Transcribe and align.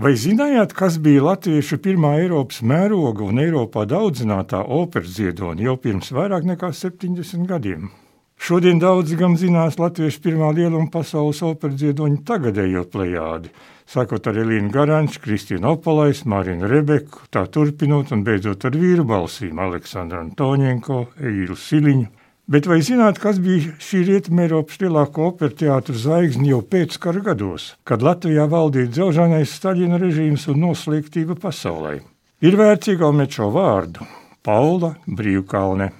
Vai 0.00 0.14
zinājāt, 0.16 0.70
kas 0.72 0.94
bija 1.04 1.20
latviešu 1.26 1.76
pirmā 1.84 2.14
Eiropas 2.22 2.62
mēroga 2.64 3.26
un 3.26 3.36
Eiropā 3.42 3.82
daudzinātā 3.84 4.62
operas 4.72 5.10
ziedoņa 5.18 5.66
jau 5.66 5.74
pirms 5.76 6.08
vairāk 6.16 6.46
nekā 6.48 6.70
70 6.72 7.44
gadiem? 7.50 7.90
Šodien 8.40 8.80
daudzi 8.80 9.18
gan 9.20 9.34
zinās 9.36 9.76
latviešu 9.76 10.22
pirmā 10.24 10.54
lieluma 10.56 10.88
pasaules 10.94 11.42
operas 11.44 11.76
ziedoņa 11.82 12.22
tagadējo 12.30 12.86
plejādi, 12.88 13.52
sākot 13.84 14.30
ar 14.32 14.40
Elīnu 14.40 14.72
Garanču, 14.72 15.20
Kristīnu 15.26 15.74
Opolais, 15.74 16.24
Marinu 16.24 16.70
Rebeku, 16.72 17.26
tā 17.28 17.44
turpinot 17.52 18.14
un 18.16 18.24
beidzot 18.24 18.64
ar 18.70 18.80
vīru 18.80 19.04
balsīm 19.04 19.60
Aleksandru 19.60 20.22
Antoņenko, 20.22 21.02
Eiru 21.28 21.60
Siliņu, 21.60 22.08
Bet 22.50 22.66
vai 22.66 22.80
zināt, 22.82 23.20
kas 23.22 23.36
bija 23.38 23.76
šī 23.78 24.00
Rietumēropas 24.08 24.80
lielāko 24.82 25.28
operas 25.28 25.54
teātris 25.60 26.00
zvaigzne 26.02 26.48
jau 26.48 26.58
pēckara 26.66 27.20
gados, 27.28 27.76
kad 27.86 28.02
Latvijā 28.02 28.48
valdīja 28.50 28.90
dzelžanais 28.90 29.52
Staļina 29.54 30.00
režīms 30.02 30.48
un 30.50 30.58
noslēgtība 30.64 31.36
pasaulē? 31.38 32.00
Ir 32.42 32.58
vērts 32.58 32.90
iegaumēt 32.90 33.38
šo 33.38 33.52
vārdu- 33.54 34.02
Paula 34.46 34.96
Brīvkalne. 35.06 35.92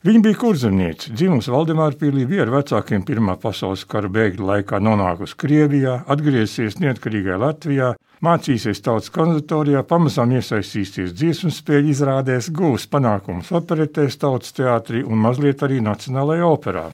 Viņa 0.00 0.22
bija 0.24 0.40
kurzemniece, 0.40 1.12
dzimusi 1.12 1.52
Valdemārpīlī, 1.52 2.24
viena 2.24 2.48
no 2.48 2.56
vecākiem 2.56 3.04
Pirmā 3.04 3.36
pasaules 3.36 3.84
kara 3.84 4.08
bēgļu 4.08 4.46
laikā 4.54 4.80
nonākusi 4.80 5.36
Krievijā, 5.36 5.98
atgriezīsies 6.08 6.80
neatkarīgā 6.80 7.36
Latvijā, 7.36 7.92
mācīsies 8.24 8.82
tautas 8.84 9.10
konservatorijā, 9.14 9.82
pamazām 9.88 10.34
iesaistīsies 10.36 11.14
dziesmu 11.16 11.52
spēļu 11.56 11.92
izrādēs, 11.94 12.50
gūs 12.52 12.86
panākumus 12.92 13.52
operetēs, 13.56 14.18
tautas 14.20 14.52
teātrī 14.56 15.02
un 15.04 15.22
mazliet 15.24 15.64
arī 15.64 15.80
Nacionālajā 15.84 16.48
operā. 16.48 16.90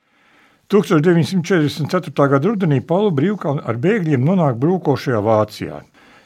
1944. 0.71 2.15
gada 2.31 2.43
rudenī 2.49 2.81
Paula 2.83 3.13
Brīvkalna 3.15 3.63
ar 3.71 3.79
bēgļiem 3.79 4.25
nonāk 4.27 4.57
brūkošajā 4.63 5.21
Vācijā. 5.23 5.83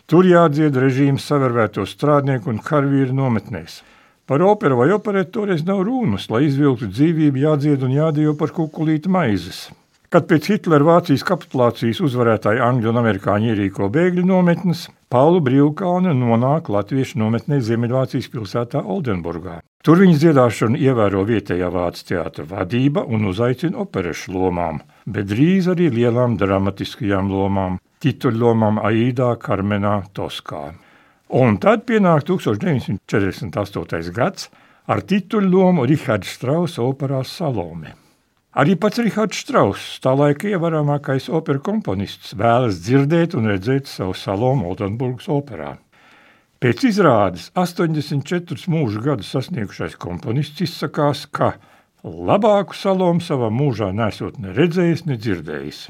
Tur 0.08 0.26
jādzied 0.26 0.76
režīmu 0.76 1.20
savervēto 1.20 1.84
strādnieku 1.86 2.50
un 2.52 2.62
karavīru 2.64 3.14
nometnēs. 3.14 3.82
Par 4.26 4.42
operu 4.46 4.80
vai 4.80 4.92
operetu 4.94 5.40
toreiz 5.40 5.64
nav 5.66 5.82
runas, 5.86 6.28
lai 6.30 6.44
izvilktu 6.46 6.88
dzīvību, 6.88 7.44
jādzied 7.44 7.84
un 7.84 7.96
jādējo 7.96 8.36
par 8.38 8.52
kukulīti 8.56 9.10
maizes. 9.12 9.68
Kad 10.10 10.24
pēc 10.26 10.48
Hitlera 10.50 10.82
Vācijas 10.82 11.22
kapitulācijas 11.22 12.00
uzvarētāji 12.02 12.58
Angļu 12.66 12.88
un 12.90 12.96
Amerikāņu 12.98 13.52
ierīko 13.52 13.86
bēgļu 13.94 14.24
nometnes, 14.26 14.88
Paula 15.06 15.38
Brīvkalna 15.46 16.10
nonāk 16.18 16.66
Latviešu 16.74 17.20
nometnē 17.22 17.60
Ziemeļvācijas 17.62 18.26
pilsētā 18.32 18.82
Oldenburgā. 18.82 19.60
Tur 19.86 20.02
viņas 20.02 20.18
dziedāšanu 20.24 20.82
ievēro 20.82 21.22
vietējā 21.30 21.70
vācu 21.70 22.02
teātra 22.10 22.42
vadība 22.56 23.06
un 23.06 23.30
uzaicina 23.30 23.78
operešu 23.84 24.34
lomām, 24.34 24.82
bet 25.06 25.30
drīz 25.30 25.70
arī 25.70 25.86
lielām 25.94 26.34
dramatiskajām 26.42 27.30
lomām, 27.30 27.78
tituļlomām 28.02 28.82
Aidā, 28.90 29.30
Karmenā, 29.38 30.10
Toskā. 30.10 30.74
Un 31.38 31.62
tad 31.62 31.86
pienāk 31.86 32.26
1948. 32.26 34.10
gads 34.18 34.50
ar 34.90 35.06
tituļu 35.06 35.54
lomu 35.54 35.86
Rihards 35.86 36.34
Strauss 36.34 36.82
operā 36.82 37.22
Salome. 37.22 37.94
Arī 38.50 38.74
pats 38.74 38.98
Rihards 38.98 39.44
Strauss, 39.44 40.00
tā 40.02 40.10
laika 40.18 40.48
ievaramākais 40.50 41.28
operas 41.30 41.62
komponists, 41.62 42.32
vēlas 42.34 42.80
dzirdēt 42.82 43.36
un 43.38 43.44
redzēt 43.46 43.86
savu 43.86 44.16
Salomu 44.18 44.72
Oldenburgas 44.72 45.28
operā. 45.30 45.76
Pēc 46.58 46.82
izrādes 46.88 47.44
84 47.54 48.66
mūžu 48.72 49.04
gadu 49.04 49.22
sasniegušais 49.22 49.94
komponists 50.02 50.64
izsakās, 50.66 51.22
ka 51.30 51.52
labāku 52.02 52.74
salomu 52.74 53.22
savā 53.22 53.52
mūžā 53.54 53.92
nesot 53.94 54.42
ne 54.42 54.50
redzējis, 54.58 55.06
ne 55.06 55.20
dzirdējis. 55.20 55.84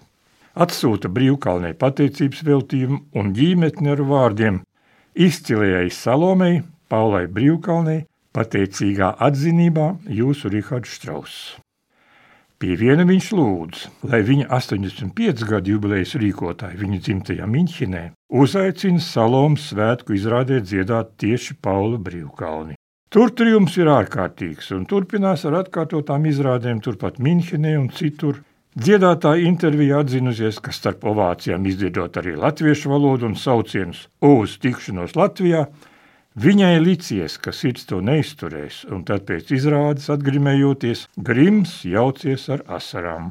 Atsūta 0.60 1.08
brīvkalnē 1.08 1.72
pateicības 1.80 2.44
veltījumu 2.44 3.00
un 3.16 3.32
ģīmetni 3.40 3.94
ar 3.94 4.04
vārdiem 4.04 4.60
Izcilējai 5.16 5.88
Salomei, 5.96 6.60
Paulai 6.92 7.24
Brīvkalnei, 7.24 8.04
pateicīgā 8.36 9.14
atzinībā 9.16 9.90
jūsu 10.20 10.52
Rihards 10.52 10.92
Strauss. 11.00 11.56
Pie 12.60 12.74
viena 12.76 13.06
viņš 13.08 13.26
lūdz, 13.32 13.82
lai 14.10 14.18
viņa 14.20 14.50
85 14.52 15.46
gadu 15.48 15.70
jubilejas 15.72 16.10
rīkotāji 16.20 16.76
viņa 16.76 16.98
dzimtajā 17.06 17.46
Miņķinē 17.48 18.02
uzaicina 18.36 19.00
Salomas 19.00 19.70
svētku 19.70 20.12
izrādē 20.18 20.58
dziedāt 20.60 21.14
tieši 21.22 21.56
Paula 21.64 21.96
Brīvkalni. 21.96 22.76
Tur 23.08 23.32
triumfs 23.32 23.78
ir 23.80 23.88
ārkārtīgs 23.88 24.68
un 24.76 24.84
turpinās 24.90 25.46
ar 25.48 25.56
atkārtotām 25.62 26.28
izrādēm 26.28 26.84
turpat 26.84 27.16
Miņķinē 27.16 27.72
un 27.80 27.88
citur, 27.96 28.42
Dziedātāja 28.70 29.48
intervijā 29.48 29.96
atzinusies, 30.04 30.60
ka 30.62 30.70
starp 30.70 31.02
ovācijām 31.10 31.64
izdziedot 31.66 32.20
arī 32.20 32.36
latviešu 32.38 32.92
valodu 32.92 33.26
un 33.26 33.34
saucienus 33.34 34.04
uz 34.22 34.60
tikšanos 34.62 35.16
Latvijā, 35.18 35.64
viņai 36.36 36.76
licies, 36.82 37.36
ka 37.38 37.52
sirds 37.52 37.86
to 37.88 38.00
neizturēs, 38.04 38.84
un 38.92 39.04
tad 39.08 39.26
pēc 39.28 39.50
izrādes 39.56 40.10
atgrimējoties, 40.12 41.06
grims 41.16 41.80
jaucies 41.84 42.48
ar 42.48 42.64
asarām. 42.68 43.30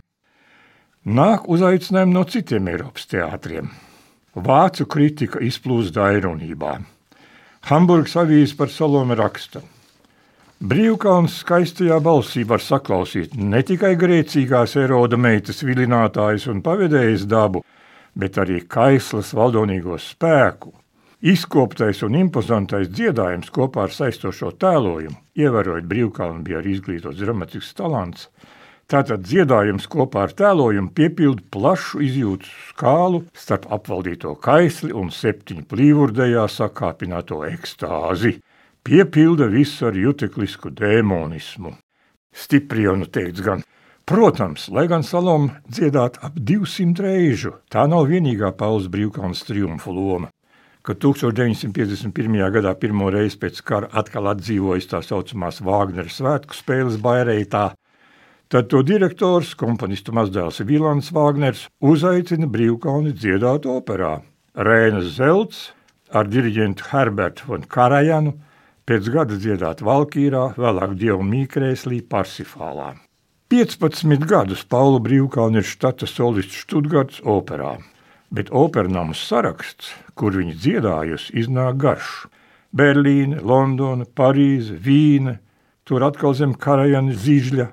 Nāk 1.06 1.48
uzaicinājumi 1.48 2.14
no 2.14 2.26
citiem 2.28 2.68
Eiropas 2.68 3.08
teātriem. 3.08 3.72
Vācu 4.36 4.86
kritika 4.86 5.40
izplūst 5.42 5.96
dairunībā. 5.96 6.78
Hamburgas 7.72 8.16
avīze 8.20 8.56
par 8.60 8.72
Salome 8.72 9.18
raksta– 9.20 9.64
Brīvkalns 10.60 11.38
skaistajā 11.40 12.02
balsī 12.04 12.42
var 12.44 12.60
saklausīt 12.60 13.38
ne 13.40 13.62
tikai 13.64 13.94
grēcīgās 13.96 14.74
eroda 14.82 15.16
meitas 15.16 15.64
vilinātājas 15.64 16.50
un 16.52 16.60
pavedējas 16.66 17.24
dabu, 17.32 17.62
bet 18.12 18.36
arī 18.44 18.58
kaislas 18.68 19.32
valdonīgo 19.32 19.96
spēku. 20.04 20.74
Izkoptais 21.20 22.00
un 22.08 22.14
impozantais 22.16 22.88
dziedājums 22.88 23.50
kopā 23.52 23.90
ar 23.90 23.92
saistošo 23.92 24.54
tēlojumu, 24.56 25.18
ievērojot 25.36 25.90
brīvkalnu, 25.92 26.46
bija 26.48 26.62
arī 26.62 26.78
izglītots 26.78 27.20
dramatisks 27.20 27.76
talants. 27.76 28.30
Tātad 28.88 29.26
dziedājums 29.28 29.90
kopā 29.92 30.30
ar 30.30 30.36
tēlojumu 30.40 30.94
piepilda 30.96 31.44
plašu 31.52 32.00
izjūtu 32.08 32.48
skālu 32.70 33.20
starp 33.36 33.68
apvaldīto 33.68 34.32
kaisli 34.40 34.96
un 34.96 35.12
septiņu 35.12 35.68
plīvurdējā 35.68 36.48
sakāpināto 36.56 37.44
ekstāzi 37.52 38.38
piepilda 38.88 39.52
visu 39.52 39.92
ar 39.92 40.00
juteklisku 40.00 40.72
dēmonismu. 40.72 41.76
Stiprionu 42.32 43.12
teikts 43.12 43.44
gan. 43.44 43.68
Protams, 44.08 44.72
lai 44.72 44.88
gan 44.88 45.04
Saloma 45.04 45.60
dziedāt 45.68 46.16
ap 46.24 46.40
200 46.40 47.04
reižu, 47.04 47.58
tā 47.68 47.90
nav 47.92 48.08
vienīgā 48.08 48.56
Pauls 48.56 48.88
Brīvkalns 48.88 49.44
triumfu 49.46 49.92
loma. 49.94 50.32
Kad 50.90 50.98
1951. 51.04 52.40
gadā 52.50 52.72
pirmo 52.74 53.12
reizi 53.14 53.38
pēc 53.38 53.60
kara 53.62 53.92
atkal 54.02 54.32
atdzīvojas 54.32 54.88
tā 54.90 55.04
saucamās 55.06 55.60
Vāgnera 55.62 56.10
svētku 56.10 56.56
spēles 56.58 56.96
Baireitā, 56.98 57.68
tad 58.50 58.72
to 58.72 58.82
direktors, 58.82 59.52
komponistu 59.54 60.16
mazdēls 60.18 60.64
Vilants 60.66 61.12
Vāgners, 61.14 61.68
uzaicina 61.78 62.50
Brīvkalni 62.50 63.14
dziedāt 63.14 63.68
operā. 63.70 64.16
Rēnas 64.58 65.12
Zelts 65.20 65.60
ar 66.10 66.26
diriģentu 66.26 66.90
Herbertu 66.90 67.52
von 67.52 67.70
Karajanu 67.70 68.34
pēc 68.90 69.12
gada 69.14 69.38
dziedāt 69.38 69.86
Valkīrā, 69.86 70.56
vēlāk 70.58 70.98
Dieva 70.98 71.22
mīkrēslī 71.22 72.02
Parsifālā. 72.10 72.96
15 73.54 74.26
gadus 74.26 74.66
Paula 74.66 74.98
Brīvkalna 75.06 75.62
ir 75.62 75.70
štata 75.70 76.10
solists 76.10 76.66
Študgarts 76.66 77.22
operā, 77.22 77.78
bet 78.32 78.52
opernāmas 78.54 79.22
saraksts, 79.26 79.94
kur 80.16 80.38
viņa 80.38 80.56
dziedājusi, 80.56 81.34
iznāk 81.42 81.80
garš. 81.82 82.12
Berlīne, 82.76 83.42
Londona, 83.42 84.06
Parīze, 84.06 84.76
Vīne, 84.78 85.40
tur 85.84 86.06
atkal 86.06 86.36
zem 86.38 86.54
Karajana 86.54 87.16
Zīžļa, 87.18 87.68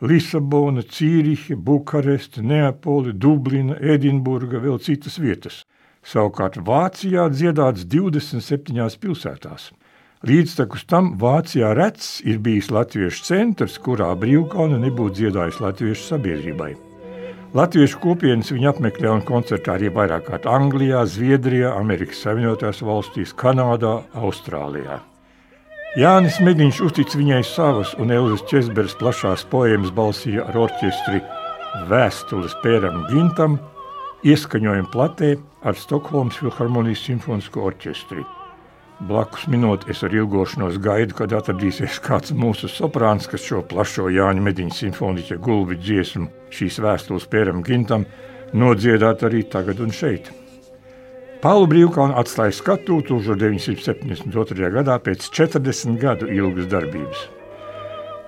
Lisabona, 0.00 0.82
Cīrihe, 0.82 1.54
Bukareste, 1.56 2.42
Neapoli, 2.42 3.12
Dublina, 3.12 3.76
Edinburga, 3.78 4.58
vēl 4.58 4.80
citas 4.82 5.20
vietas. 5.20 5.62
Savukārt 6.02 6.56
Vācijā 6.64 7.28
dziedāts 7.30 7.84
27 7.84 8.98
pilsētās. 9.02 9.70
Līdztekus 10.26 10.86
tam 10.88 11.14
Vācijā 11.20 11.72
rets 11.76 12.18
ir 12.24 12.40
bijis 12.44 12.72
latviešu 12.72 13.24
centrs, 13.28 13.78
kurā 13.80 14.10
brīvkauna 14.20 14.80
nebūtu 14.80 15.20
dziedājusi 15.22 15.68
latviešu 15.68 16.08
sabiedrībai. 16.14 16.89
Latviešu 17.50 17.98
kopienas 17.98 18.52
viņa 18.54 18.68
apmeklē 18.70 19.08
un 19.10 19.24
koncertā 19.26 19.72
arī 19.74 19.88
vairāk 19.90 20.28
kārt 20.28 20.44
Anglijā, 20.46 21.00
Zviedrijā, 21.10 21.72
Amerikas 21.74 22.20
Savienotajās 22.22 22.78
valstīs, 22.86 23.32
Kanādā, 23.34 23.96
Austrālijā. 24.14 25.00
Jānis 25.98 26.38
Mediņš 26.46 26.78
uztic 26.86 27.16
viņai 27.18 27.40
savas 27.42 27.96
un 27.98 28.14
Elvis 28.14 28.46
Česberis 28.46 28.94
plašās 29.00 29.42
poemas 29.50 29.90
balsīja 29.90 30.46
ar 30.46 30.60
orķestri 30.62 31.24
Vēstules 31.90 32.54
pēram 32.62 33.02
Gintam, 33.10 33.58
ieskaņojumu 34.22 34.94
platē 34.94 35.32
ar 35.66 35.74
Stokholmas 35.74 36.38
Filharmonijas 36.38 37.02
simfonisko 37.08 37.66
orķestri. 37.66 38.22
Blakus 39.00 39.46
minot, 39.48 39.86
es 39.88 40.02
ar 40.04 40.12
ilgošanos 40.12 40.76
gaidu, 40.84 41.14
kad 41.16 41.32
atradīsies 41.32 41.96
kāds 42.04 42.34
mūsu 42.36 42.68
soprāns, 42.68 43.24
kas 43.30 43.40
šo 43.46 43.62
plašo 43.64 44.10
Jāņa 44.12 44.44
Mediņa 44.44 44.76
simfoniķa 44.76 45.38
gulbi 45.40 45.78
dziesmu, 45.80 46.26
šīs 46.52 46.76
vēstules 46.84 47.24
Pēram 47.32 47.62
Gintam, 47.64 48.04
nodziedāt 48.52 49.24
arī 49.24 49.40
tagad 49.48 49.80
un 49.80 49.94
šeit. 49.96 50.28
Pālu 51.40 51.64
Brīvkalnu 51.72 52.18
atstāja 52.20 52.52
skatu 52.52 52.98
1972. 53.08 54.68
gadā 54.76 54.98
pēc 55.00 55.30
40 55.32 55.96
gadu 56.02 56.28
ilgas 56.28 56.68
darbības. 56.68 57.24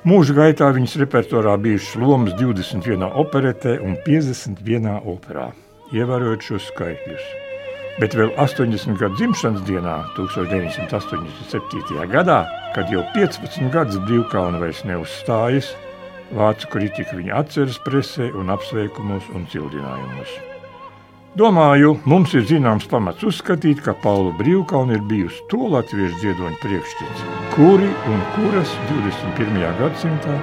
Mūža 0.09 0.39
gaitā 0.41 0.73
viņas 0.73 0.97
repertuārā 1.05 1.59
bijušas 1.61 2.01
lomas 2.01 2.33
21 2.41 3.13
operetē 3.13 3.77
un 3.85 4.01
51 4.09 5.05
operā, 5.05 5.51
ievērojot 5.93 6.49
šos 6.49 6.73
skaitļus. 6.73 7.42
Bet 8.01 8.15
vēl 8.17 8.31
80 8.41 8.97
gadu 8.97 9.19
dzimšanas 9.19 9.65
dienā, 9.69 9.99
1987. 10.17 12.07
gadā, 12.09 12.39
kad 12.73 12.89
jau 12.93 13.03
15 13.13 13.69
gadus 13.75 13.99
brīvkalna 14.07 14.63
vairs 14.63 14.81
neuzstājas, 14.89 15.75
vācu 16.33 16.71
kritika 16.73 17.19
viņa 17.19 17.43
atceras 17.43 17.77
presē 17.85 18.31
un 18.33 18.55
apsveikumos 18.55 19.29
un 19.37 19.45
cildinājumos. 19.53 20.33
Domāju, 21.37 21.95
mums 22.09 22.33
ir 22.37 22.45
zināms 22.49 22.89
pamats 22.89 23.25
uzskatīt, 23.25 23.81
ka 23.85 23.95
Paula 24.03 24.35
Brīvkalna 24.37 24.99
ir 24.99 25.05
bijusi 25.09 25.45
to 25.53 25.63
latviešu 25.73 26.19
dziedoņu 26.21 26.61
priekšstats, 26.65 27.27
kuri 27.55 27.89
un 28.13 28.25
kuras 28.35 28.73
21. 28.91 29.65
gadsimtā 29.81 30.37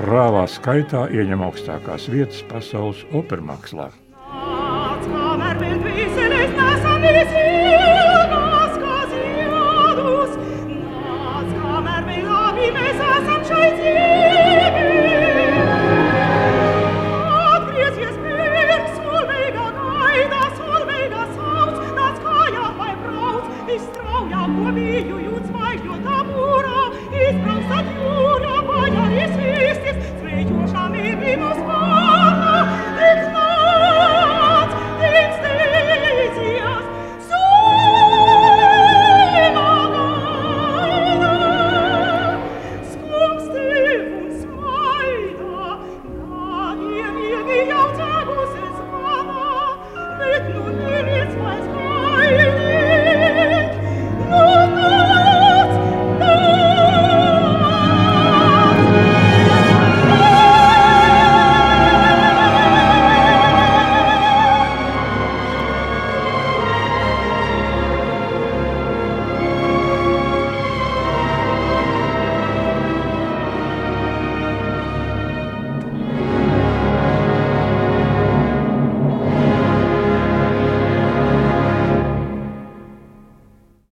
prāvā 0.00 0.44
skaitā 0.48 1.06
ieņem 1.12 1.44
augstākās 1.48 2.08
vietas 2.12 2.44
pasaules 2.52 3.04
opermākslā. 3.16 3.88
strauja, 5.04 5.54
po 5.60 5.68
vīju 5.84 6.23